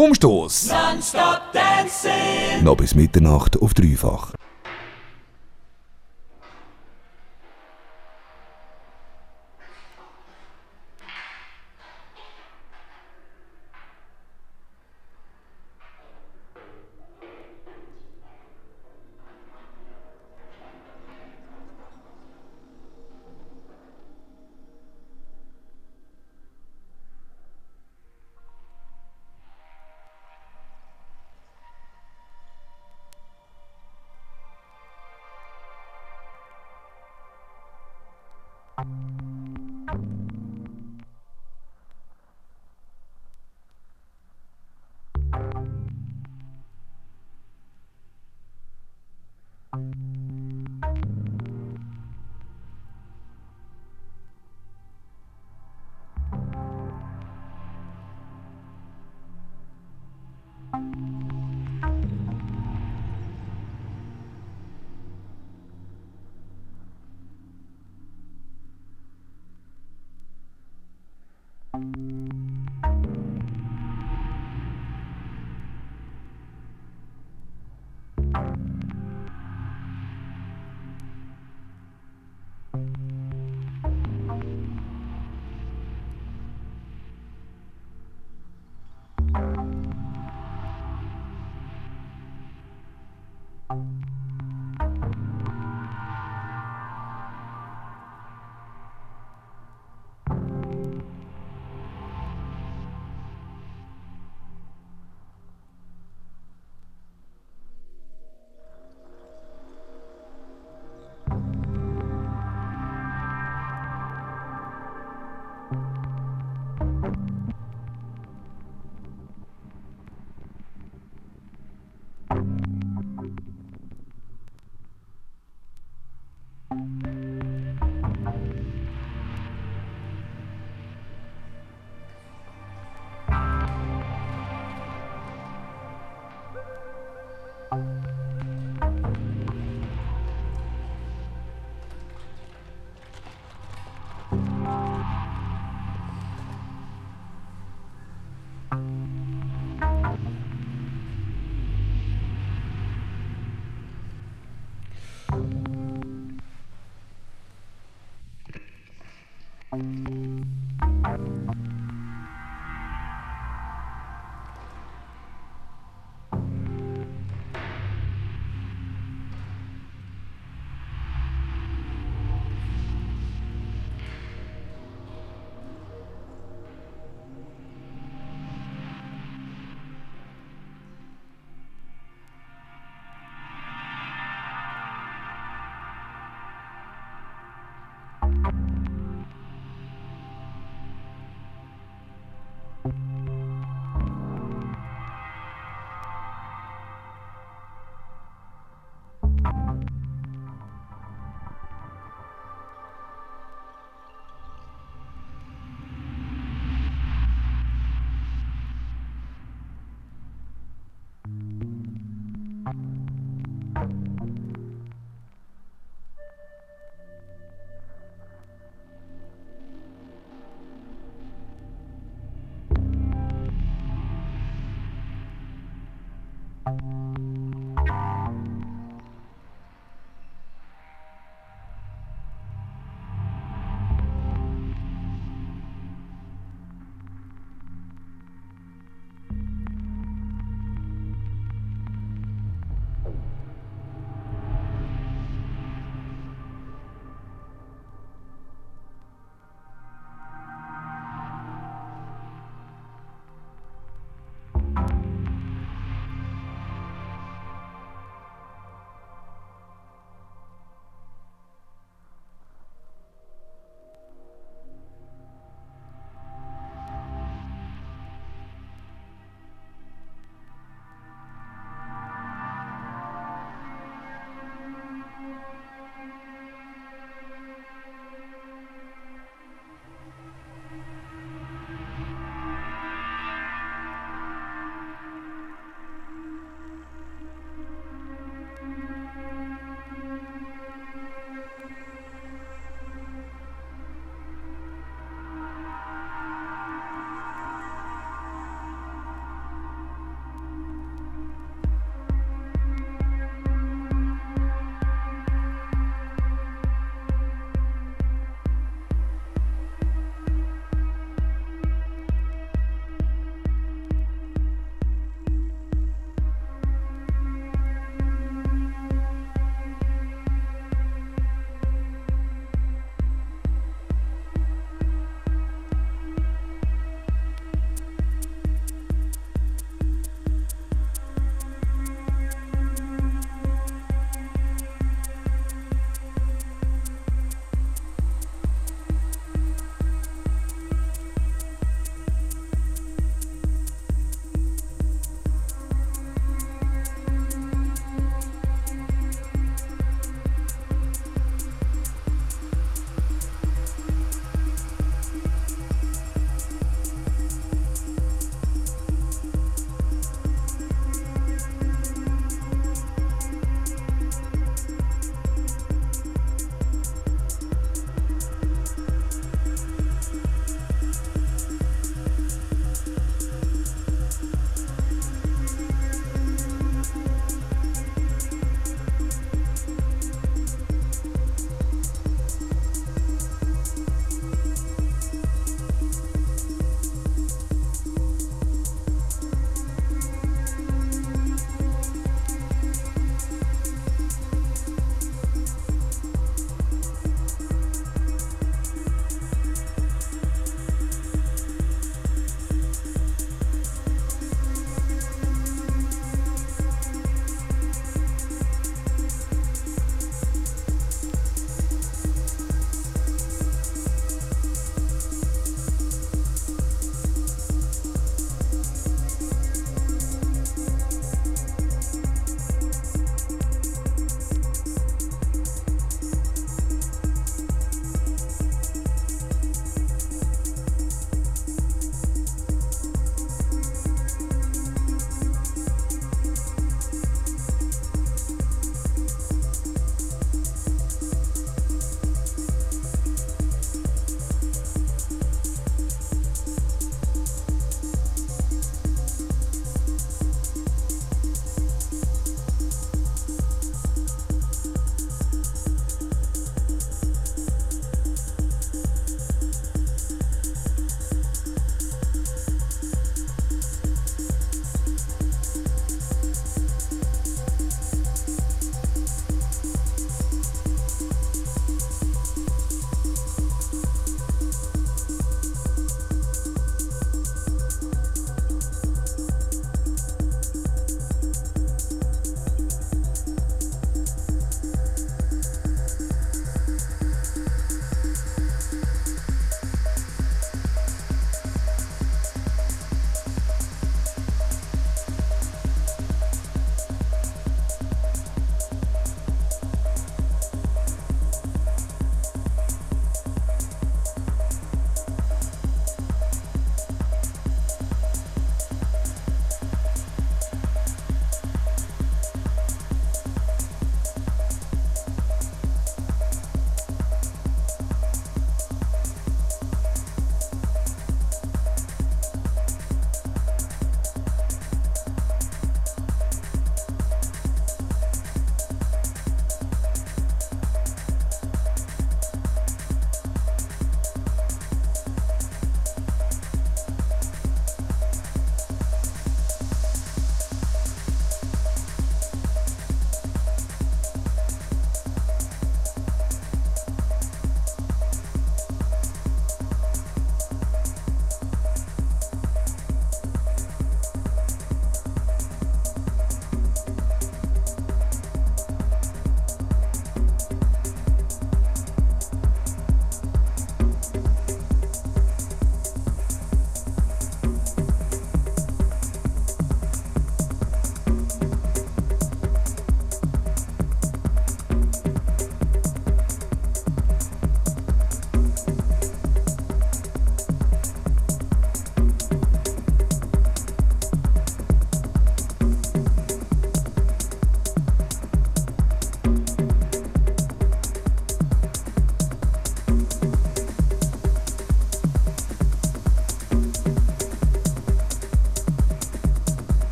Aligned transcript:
Umstoß. 0.00 0.72
Noch 2.62 2.76
bis 2.76 2.94
Mitternacht 2.94 3.60
auf 3.60 3.74
dreifach. 3.74 4.32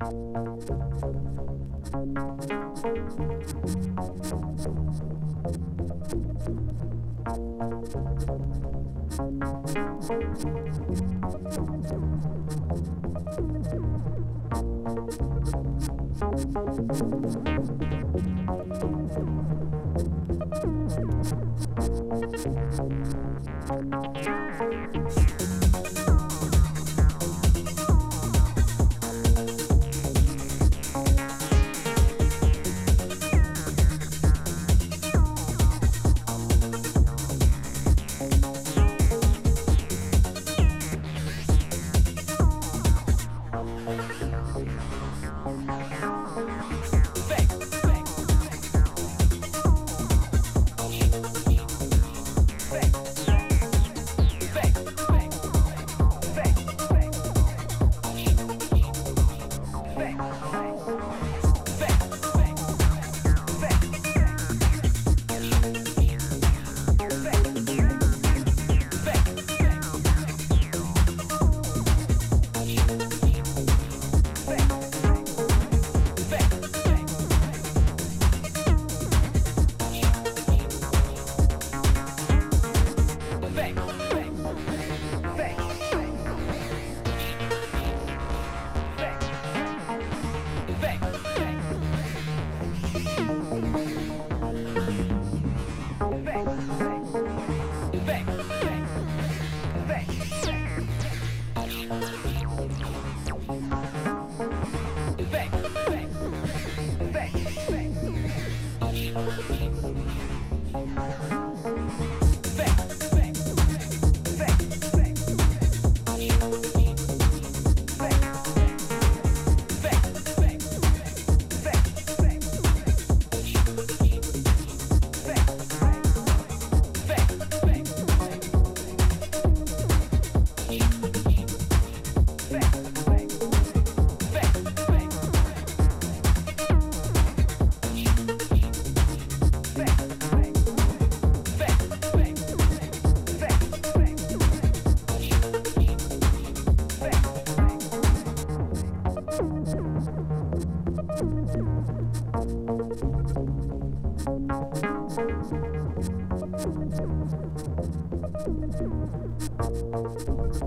Thank 0.00 0.83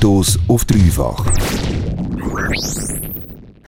Stromstoß 0.00 0.38
auf 0.48 0.64
dreifach. 0.64 1.26